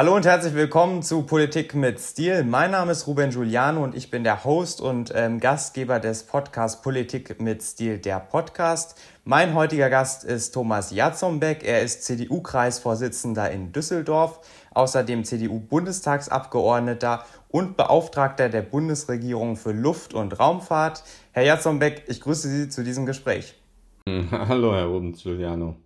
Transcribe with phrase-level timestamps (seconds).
[0.00, 2.42] Hallo und herzlich willkommen zu Politik mit Stil.
[2.42, 6.80] Mein Name ist Ruben Giuliano und ich bin der Host und ähm, Gastgeber des Podcasts
[6.80, 8.98] Politik mit Stil, der Podcast.
[9.24, 11.64] Mein heutiger Gast ist Thomas Jatzombeck.
[11.64, 14.40] Er ist CDU-Kreisvorsitzender in Düsseldorf,
[14.70, 21.04] außerdem CDU-Bundestagsabgeordneter und Beauftragter der Bundesregierung für Luft- und Raumfahrt.
[21.32, 23.54] Herr Jatzombeck, ich grüße Sie zu diesem Gespräch.
[24.08, 25.76] Hallo, Herr Ruben Giuliano.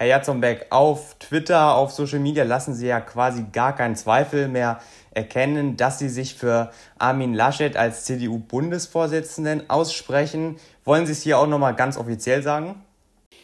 [0.00, 4.78] Herr Jatzombeck, auf Twitter, auf Social Media lassen Sie ja quasi gar keinen Zweifel mehr
[5.10, 6.70] erkennen, dass Sie sich für
[7.00, 10.54] Armin Laschet als CDU-Bundesvorsitzenden aussprechen.
[10.84, 12.76] Wollen Sie es hier auch nochmal ganz offiziell sagen?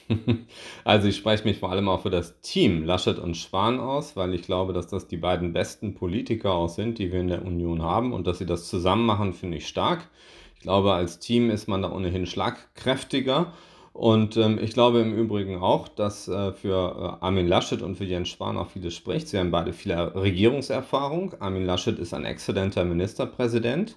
[0.84, 4.32] Also ich spreche mich vor allem auch für das Team Laschet und Spahn aus, weil
[4.32, 7.82] ich glaube, dass das die beiden besten Politiker auch sind, die wir in der Union
[7.82, 10.08] haben und dass sie das zusammen machen, finde ich stark.
[10.54, 13.52] Ich glaube, als Team ist man da ohnehin schlagkräftiger
[13.94, 18.04] und ähm, ich glaube im Übrigen auch, dass äh, für äh, Armin Laschet und für
[18.04, 19.28] Jens Spahn auch vieles spricht.
[19.28, 21.34] Sie haben beide viel Regierungserfahrung.
[21.38, 23.96] Armin Laschet ist ein exzellenter Ministerpräsident.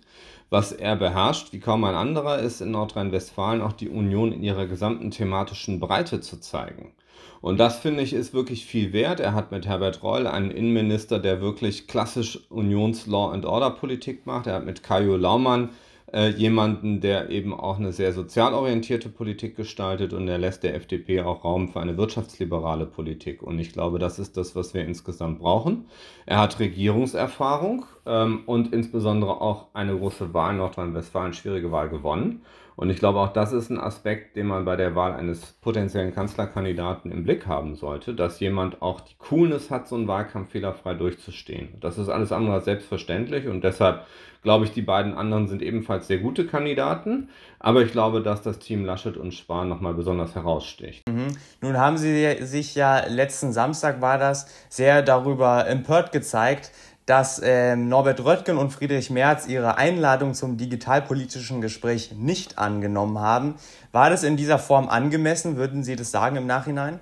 [0.51, 4.67] Was er beherrscht, wie kaum ein anderer, ist in Nordrhein-Westfalen auch die Union in ihrer
[4.67, 6.93] gesamten thematischen Breite zu zeigen.
[7.41, 9.19] Und das finde ich ist wirklich viel wert.
[9.19, 14.45] Er hat mit Herbert Reul einen Innenminister, der wirklich klassisch Unions-Law and Order Politik macht.
[14.45, 15.69] Er hat mit Kajo Laumann
[16.13, 20.75] äh, jemanden, der eben auch eine sehr sozial orientierte Politik gestaltet und er lässt der
[20.75, 23.43] FDP auch Raum für eine wirtschaftsliberale Politik.
[23.43, 25.85] Und ich glaube, das ist das, was wir insgesamt brauchen.
[26.25, 32.41] Er hat Regierungserfahrung ähm, und insbesondere auch eine große Wahl in Nordrhein-Westfalen, schwierige Wahl gewonnen.
[32.77, 36.13] Und ich glaube, auch das ist ein Aspekt, den man bei der Wahl eines potenziellen
[36.13, 40.93] Kanzlerkandidaten im Blick haben sollte, dass jemand auch die Coolness hat, so einen Wahlkampf fehlerfrei
[40.93, 41.69] durchzustehen.
[41.81, 44.05] Das ist alles andere als selbstverständlich und deshalb
[44.43, 47.29] glaube ich, die beiden anderen sind ebenfalls sehr gute Kandidaten.
[47.59, 51.07] Aber ich glaube, dass das Team Laschet und Spahn nochmal besonders heraussticht.
[51.09, 51.35] Mhm.
[51.61, 56.71] Nun haben Sie sich ja letzten Samstag war das sehr darüber empört gezeigt,
[57.07, 63.55] dass äh, Norbert Röttgen und Friedrich Merz ihre Einladung zum digitalpolitischen Gespräch nicht angenommen haben.
[63.91, 65.55] War das in dieser Form angemessen?
[65.55, 66.99] Würden Sie das sagen im Nachhinein?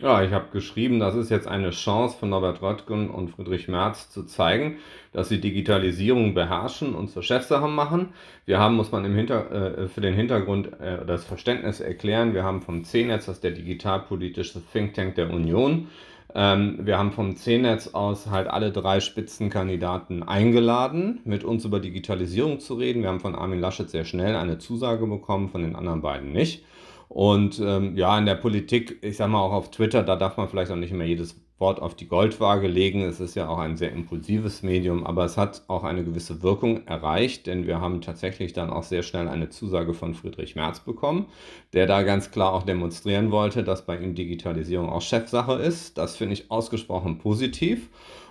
[0.00, 4.10] Ja, ich habe geschrieben, das ist jetzt eine Chance von Norbert Röttgen und Friedrich Merz
[4.10, 4.78] zu zeigen,
[5.12, 8.14] dass sie Digitalisierung beherrschen und zur Chefsache machen.
[8.46, 12.44] Wir haben, muss man im Hinter, äh, für den Hintergrund äh, das Verständnis erklären, wir
[12.44, 15.88] haben vom C-Netz, das ist der digitalpolitische Think Tank der Union,
[16.34, 22.60] ähm, wir haben vom C-Netz aus halt alle drei Spitzenkandidaten eingeladen, mit uns über Digitalisierung
[22.60, 23.02] zu reden.
[23.02, 26.64] Wir haben von Armin Laschet sehr schnell eine Zusage bekommen, von den anderen beiden nicht.
[27.08, 30.48] Und ähm, ja, in der Politik, ich sag mal auch auf Twitter, da darf man
[30.48, 33.02] vielleicht auch nicht immer jedes Wort auf die Goldwaage legen.
[33.02, 36.86] Es ist ja auch ein sehr impulsives Medium, aber es hat auch eine gewisse Wirkung
[36.86, 41.26] erreicht, denn wir haben tatsächlich dann auch sehr schnell eine Zusage von Friedrich Merz bekommen,
[41.74, 45.98] der da ganz klar auch demonstrieren wollte, dass bei ihm Digitalisierung auch Chefsache ist.
[45.98, 47.90] Das finde ich ausgesprochen positiv.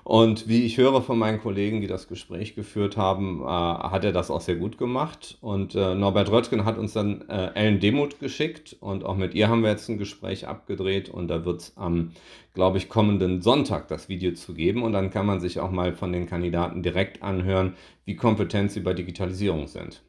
[0.10, 4.12] Und wie ich höre von meinen Kollegen, die das Gespräch geführt haben, äh, hat er
[4.12, 5.38] das auch sehr gut gemacht.
[5.40, 9.50] Und äh, Norbert Röttgen hat uns dann äh, Ellen Demuth geschickt und auch mit ihr
[9.50, 12.14] haben wir jetzt ein Gespräch abgedreht und da wird es am,
[12.56, 15.94] glaube ich, kommenden Sonntag das Video zu geben und dann kann man sich auch mal
[15.94, 20.02] von den Kandidaten direkt anhören, wie kompetent sie bei Digitalisierung sind.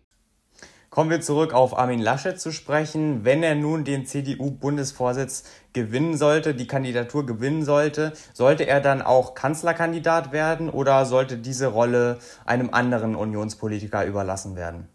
[0.91, 3.25] Kommen wir zurück auf Armin Laschet zu sprechen.
[3.25, 9.37] Wenn er nun den CDU-Bundesvorsitz gewinnen sollte, die Kandidatur gewinnen sollte, sollte er dann auch
[9.37, 14.89] Kanzlerkandidat werden oder sollte diese Rolle einem anderen Unionspolitiker überlassen werden?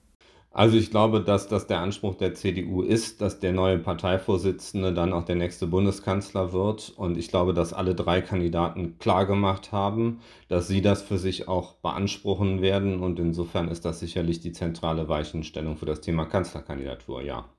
[0.56, 5.12] Also ich glaube, dass das der Anspruch der CDU ist, dass der neue Parteivorsitzende dann
[5.12, 6.94] auch der nächste Bundeskanzler wird.
[6.96, 11.74] Und ich glaube, dass alle drei Kandidaten klargemacht haben, dass sie das für sich auch
[11.74, 13.02] beanspruchen werden.
[13.02, 17.50] Und insofern ist das sicherlich die zentrale Weichenstellung für das Thema Kanzlerkandidatur, ja.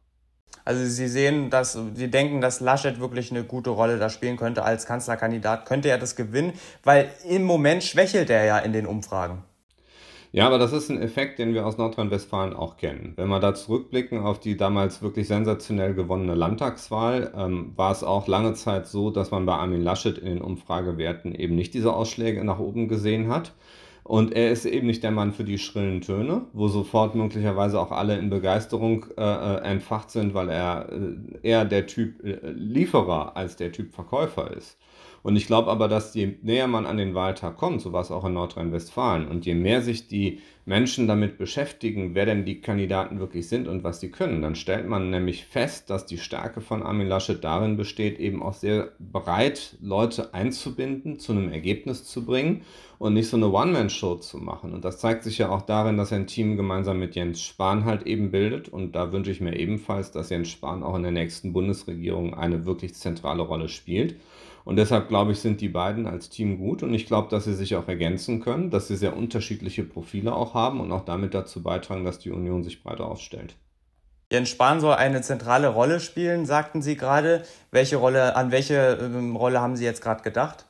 [0.64, 4.62] Also Sie sehen, dass Sie denken, dass Laschet wirklich eine gute Rolle da spielen könnte
[4.62, 5.66] als Kanzlerkandidat.
[5.66, 6.54] Könnte er das gewinnen?
[6.82, 9.44] Weil im Moment schwächelt er ja in den Umfragen.
[10.32, 13.14] Ja, aber das ist ein Effekt, den wir aus Nordrhein-Westfalen auch kennen.
[13.16, 18.26] Wenn wir da zurückblicken auf die damals wirklich sensationell gewonnene Landtagswahl, ähm, war es auch
[18.26, 22.44] lange Zeit so, dass man bei Armin Laschet in den Umfragewerten eben nicht diese Ausschläge
[22.44, 23.52] nach oben gesehen hat.
[24.06, 27.90] Und er ist eben nicht der Mann für die schrillen Töne, wo sofort möglicherweise auch
[27.90, 33.36] alle in Begeisterung äh, äh entfacht sind, weil er äh, eher der Typ äh, Lieferer
[33.36, 34.78] als der Typ Verkäufer ist.
[35.26, 38.12] Und ich glaube aber, dass je näher man an den Wahltag kommt, so war es
[38.12, 43.18] auch in Nordrhein-Westfalen, und je mehr sich die Menschen damit beschäftigen, wer denn die Kandidaten
[43.18, 46.80] wirklich sind und was sie können, dann stellt man nämlich fest, dass die Stärke von
[46.84, 52.62] Armin Laschet darin besteht, eben auch sehr bereit, Leute einzubinden, zu einem Ergebnis zu bringen
[52.98, 54.72] und nicht so eine One-Man-Show zu machen.
[54.72, 57.84] Und das zeigt sich ja auch darin, dass er ein Team gemeinsam mit Jens Spahn
[57.84, 58.68] halt eben bildet.
[58.68, 62.64] Und da wünsche ich mir ebenfalls, dass Jens Spahn auch in der nächsten Bundesregierung eine
[62.64, 64.14] wirklich zentrale Rolle spielt.
[64.66, 67.54] Und deshalb glaube ich, sind die beiden als Team gut und ich glaube, dass sie
[67.54, 71.62] sich auch ergänzen können, dass sie sehr unterschiedliche Profile auch haben und auch damit dazu
[71.62, 73.54] beitragen, dass die Union sich breiter aufstellt.
[74.32, 77.44] Jens Spahn soll eine zentrale Rolle spielen, sagten Sie gerade.
[77.70, 80.65] Welche Rolle, an welche ähm, Rolle haben Sie jetzt gerade gedacht?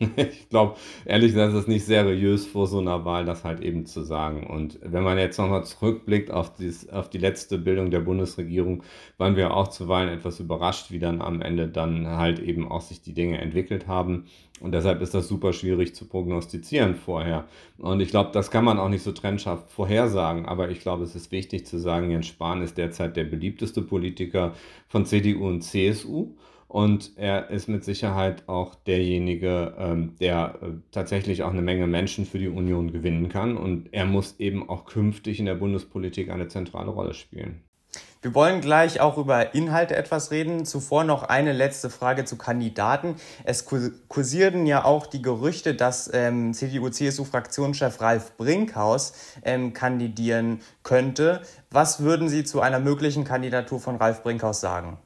[0.16, 3.84] ich glaube, ehrlich gesagt, ist es nicht seriös vor so einer Wahl, das halt eben
[3.84, 4.46] zu sagen.
[4.46, 8.82] Und wenn man jetzt nochmal zurückblickt auf, dies, auf die letzte Bildung der Bundesregierung,
[9.18, 13.02] waren wir auch zuweilen etwas überrascht, wie dann am Ende dann halt eben auch sich
[13.02, 14.24] die Dinge entwickelt haben.
[14.60, 17.44] Und deshalb ist das super schwierig zu prognostizieren vorher.
[17.76, 20.46] Und ich glaube, das kann man auch nicht so trennscharf vorhersagen.
[20.46, 24.54] Aber ich glaube, es ist wichtig zu sagen, Jens Spahn ist derzeit der beliebteste Politiker
[24.88, 26.34] von CDU und CSU.
[26.70, 32.26] Und er ist mit Sicherheit auch derjenige, ähm, der äh, tatsächlich auch eine Menge Menschen
[32.26, 33.56] für die Union gewinnen kann.
[33.56, 37.64] Und er muss eben auch künftig in der Bundespolitik eine zentrale Rolle spielen.
[38.22, 40.64] Wir wollen gleich auch über Inhalte etwas reden.
[40.64, 43.16] Zuvor noch eine letzte Frage zu Kandidaten.
[43.42, 43.66] Es
[44.06, 51.42] kursierten ja auch die Gerüchte, dass ähm, CDU-CSU-Fraktionschef Ralf Brinkhaus ähm, kandidieren könnte.
[51.72, 54.98] Was würden Sie zu einer möglichen Kandidatur von Ralf Brinkhaus sagen?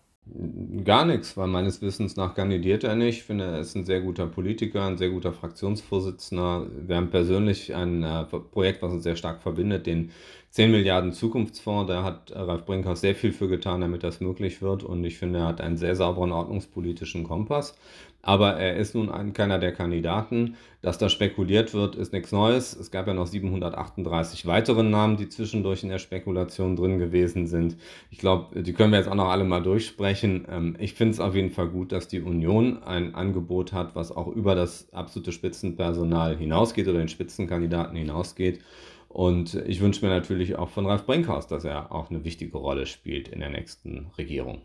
[0.84, 3.18] Gar nichts, weil meines Wissens nach kandidiert er nicht.
[3.18, 6.66] Ich finde, er ist ein sehr guter Politiker, ein sehr guter Fraktionsvorsitzender.
[6.86, 10.10] Wir haben persönlich ein äh, Projekt, was uns sehr stark verbindet, den
[10.50, 11.88] 10 Milliarden Zukunftsfonds.
[11.88, 14.82] Da hat Ralf Brinkhaus sehr viel für getan, damit das möglich wird.
[14.82, 17.78] Und ich finde, er hat einen sehr sauberen ordnungspolitischen Kompass.
[18.24, 20.56] Aber er ist nun ein, keiner der Kandidaten.
[20.80, 22.74] Dass da spekuliert wird, ist nichts Neues.
[22.74, 27.76] Es gab ja noch 738 weitere Namen, die zwischendurch in der Spekulation drin gewesen sind.
[28.10, 30.46] Ich glaube, die können wir jetzt auch noch alle mal durchsprechen.
[30.50, 34.10] Ähm, ich finde es auf jeden Fall gut, dass die Union ein Angebot hat, was
[34.10, 38.60] auch über das absolute Spitzenpersonal hinausgeht oder den Spitzenkandidaten hinausgeht.
[39.08, 42.86] Und ich wünsche mir natürlich auch von Ralf Brinkhaus, dass er auch eine wichtige Rolle
[42.86, 44.62] spielt in der nächsten Regierung.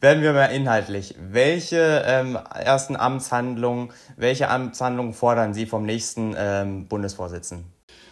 [0.00, 1.14] Werden wir mal inhaltlich.
[1.18, 7.66] Welche ähm, ersten Amtshandlungen, welche Amtshandlungen fordern Sie vom nächsten ähm, Bundesvorsitzenden?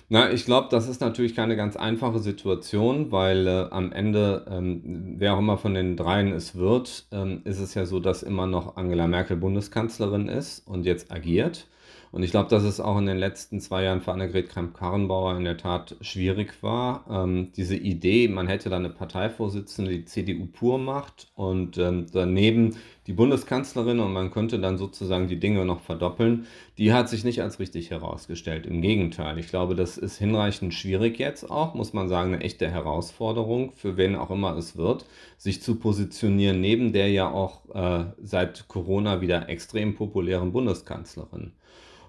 [0.09, 5.15] Na, ich glaube, das ist natürlich keine ganz einfache Situation, weil äh, am Ende, ähm,
[5.19, 8.47] wer auch immer von den dreien es wird, ähm, ist es ja so, dass immer
[8.47, 11.67] noch Angela Merkel Bundeskanzlerin ist und jetzt agiert.
[12.15, 15.43] Und ich glaube, dass es auch in den letzten zwei Jahren für Annegret Kramp-Karrenbauer in
[15.43, 17.05] der Tat schwierig war.
[17.11, 22.77] Ähm, diese Idee, man hätte da eine Parteivorsitzende, die CDU pur macht und ähm, daneben
[23.09, 26.47] die Bundeskanzlerin und man könnte dann sozusagen die Dinge noch verdoppeln,
[26.79, 28.65] die hat sich nicht als richtig herausgestellt.
[28.65, 32.71] Im Gegenteil, ich glaube, das ist hinreichend schwierig jetzt auch, muss man sagen, eine echte
[32.71, 35.05] Herausforderung, für wen auch immer es wird,
[35.37, 41.51] sich zu positionieren neben der ja auch äh, seit Corona wieder extrem populären Bundeskanzlerin.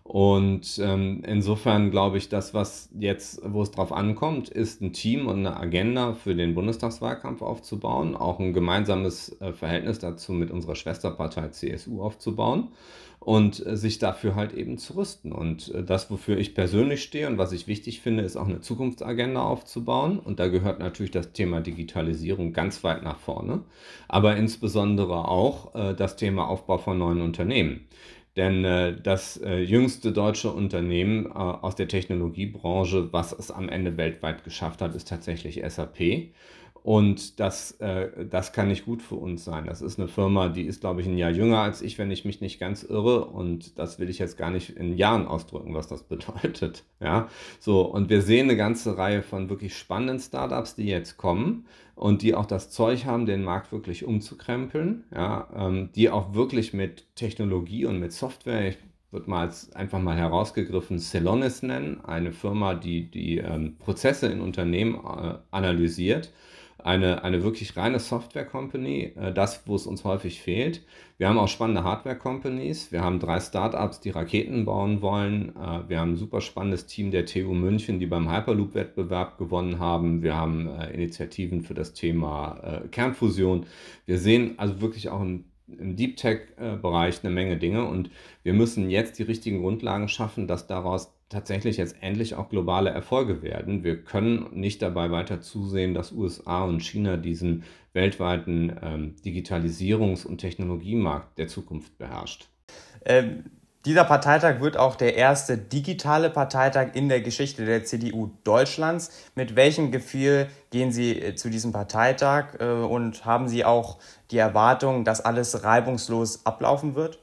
[0.07, 5.25] Und ähm, insofern glaube ich, das, was jetzt, wo es drauf ankommt, ist ein Team
[5.25, 10.75] und eine Agenda für den Bundestagswahlkampf aufzubauen, auch ein gemeinsames äh, Verhältnis dazu mit unserer
[10.75, 12.69] Schwesterpartei CSU aufzubauen
[13.19, 15.31] und äh, sich dafür halt eben zu rüsten.
[15.31, 18.61] Und äh, das, wofür ich persönlich stehe und was ich wichtig finde, ist auch eine
[18.61, 20.19] Zukunftsagenda aufzubauen.
[20.19, 23.63] Und da gehört natürlich das Thema Digitalisierung ganz weit nach vorne,
[24.07, 27.87] aber insbesondere auch äh, das Thema Aufbau von neuen Unternehmen.
[28.35, 33.95] Denn äh, das äh, jüngste deutsche Unternehmen äh, aus der Technologiebranche, was es am Ende
[33.97, 36.31] weltweit geschafft hat, ist tatsächlich SAP.
[36.85, 39.65] Und das, äh, das kann nicht gut für uns sein.
[39.65, 42.25] Das ist eine Firma, die ist, glaube ich, ein Jahr jünger als ich, wenn ich
[42.25, 43.25] mich nicht ganz irre.
[43.25, 46.83] Und das will ich jetzt gar nicht in Jahren ausdrücken, was das bedeutet.
[46.99, 47.27] Ja,
[47.59, 47.81] so.
[47.81, 51.65] Und wir sehen eine ganze Reihe von wirklich spannenden Startups, die jetzt kommen
[51.95, 55.05] und die auch das Zeug haben, den Markt wirklich umzukrempeln.
[55.11, 58.77] Ja, ähm, die auch wirklich mit Technologie und mit Software, ich
[59.09, 64.39] würde mal als einfach mal herausgegriffen Celonis nennen, eine Firma, die die ähm, Prozesse in
[64.39, 66.31] Unternehmen äh, analysiert
[66.85, 70.83] eine, eine wirklich reine Software-Company, äh, das, wo es uns häufig fehlt.
[71.17, 72.91] Wir haben auch spannende Hardware-Companies.
[72.91, 75.55] Wir haben drei Startups, die Raketen bauen wollen.
[75.55, 80.21] Äh, wir haben ein super spannendes Team der TU München, die beim Hyperloop-Wettbewerb gewonnen haben.
[80.21, 83.65] Wir haben äh, Initiativen für das Thema Kernfusion.
[84.05, 88.11] Wir sehen also wirklich auch im im Deep Tech-Bereich eine Menge Dinge und
[88.43, 93.41] wir müssen jetzt die richtigen Grundlagen schaffen, dass daraus tatsächlich jetzt endlich auch globale Erfolge
[93.41, 93.83] werden.
[93.83, 97.63] Wir können nicht dabei weiter zusehen, dass USA und China diesen
[97.93, 102.49] weltweiten ähm, Digitalisierungs- und Technologiemarkt der Zukunft beherrscht.
[103.05, 103.45] Ähm,
[103.85, 109.11] dieser Parteitag wird auch der erste digitale Parteitag in der Geschichte der CDU Deutschlands.
[109.35, 113.99] Mit welchem Gefühl gehen Sie äh, zu diesem Parteitag äh, und haben Sie auch
[114.31, 117.19] die Erwartung, dass alles reibungslos ablaufen wird?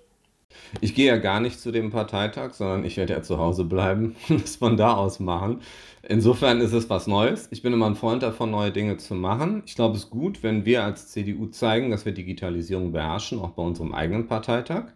[0.80, 4.16] Ich gehe ja gar nicht zu dem Parteitag, sondern ich werde ja zu Hause bleiben
[4.28, 5.60] und es von da aus machen.
[6.08, 7.46] Insofern ist es was Neues.
[7.52, 9.62] Ich bin immer ein Freund davon, neue Dinge zu machen.
[9.66, 13.50] Ich glaube, es ist gut, wenn wir als CDU zeigen, dass wir Digitalisierung beherrschen, auch
[13.50, 14.86] bei unserem eigenen Parteitag.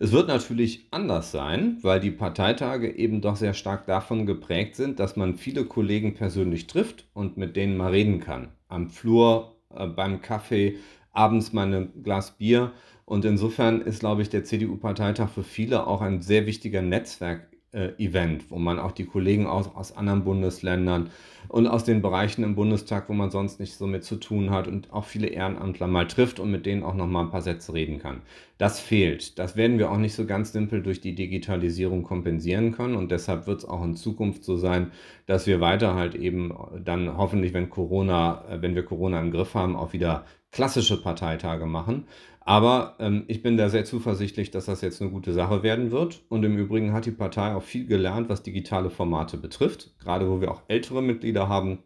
[0.00, 4.98] Es wird natürlich anders sein, weil die Parteitage eben doch sehr stark davon geprägt sind,
[4.98, 8.48] dass man viele Kollegen persönlich trifft und mit denen mal reden kann.
[8.68, 10.78] Am Flur, äh, beim Kaffee,
[11.12, 12.72] abends mal ein Glas Bier.
[13.06, 18.58] Und insofern ist, glaube ich, der CDU-Parteitag für viele auch ein sehr wichtiger Netzwerk-Event, wo
[18.58, 21.10] man auch die Kollegen aus, aus anderen Bundesländern
[21.46, 24.66] und aus den Bereichen im Bundestag, wo man sonst nicht so mit zu tun hat
[24.66, 27.74] und auch viele Ehrenamtler mal trifft und mit denen auch noch mal ein paar Sätze
[27.74, 28.22] reden kann.
[28.58, 29.38] Das fehlt.
[29.38, 33.46] Das werden wir auch nicht so ganz simpel durch die Digitalisierung kompensieren können und deshalb
[33.46, 34.90] wird es auch in Zukunft so sein,
[35.26, 36.52] dass wir weiter halt eben
[36.84, 42.08] dann hoffentlich, wenn Corona, wenn wir Corona im Griff haben, auch wieder klassische Parteitage machen.
[42.46, 46.22] Aber ähm, ich bin da sehr zuversichtlich, dass das jetzt eine gute Sache werden wird.
[46.28, 49.98] Und im Übrigen hat die Partei auch viel gelernt, was digitale Formate betrifft.
[49.98, 51.80] Gerade wo wir auch ältere Mitglieder haben,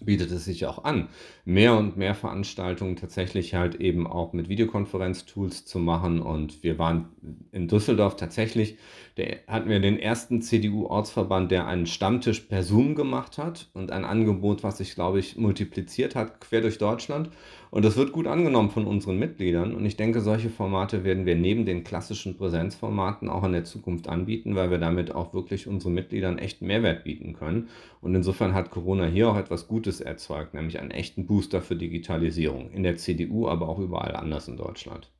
[0.00, 1.08] bietet es sich auch an,
[1.44, 6.20] mehr und mehr Veranstaltungen tatsächlich halt eben auch mit Videokonferenztools zu machen.
[6.20, 7.06] Und wir waren
[7.52, 8.76] in Düsseldorf tatsächlich,
[9.16, 14.04] der, hatten wir den ersten CDU-Ortsverband, der einen Stammtisch per Zoom gemacht hat und ein
[14.04, 17.30] Angebot, was sich, glaube ich, multipliziert hat, quer durch Deutschland.
[17.70, 19.74] Und das wird gut angenommen von unseren Mitgliedern.
[19.74, 24.08] Und ich denke, solche Formate werden wir neben den klassischen Präsenzformaten auch in der Zukunft
[24.08, 27.68] anbieten, weil wir damit auch wirklich unseren Mitgliedern echt Mehrwert bieten können.
[28.00, 32.72] Und insofern hat Corona hier auch etwas Gutes erzeugt, nämlich einen echten Booster für Digitalisierung
[32.72, 35.12] in der CDU, aber auch überall anders in Deutschland.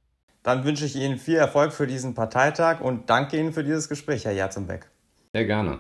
[0.43, 4.25] Dann wünsche ich Ihnen viel Erfolg für diesen Parteitag und danke Ihnen für dieses Gespräch,
[4.25, 4.91] Herr Jatzenbeck.
[5.33, 5.79] Sehr gerne.